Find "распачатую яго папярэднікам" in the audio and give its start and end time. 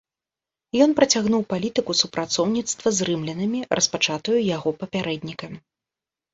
3.77-5.53